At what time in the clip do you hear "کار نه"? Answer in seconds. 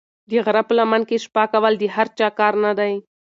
2.39-2.71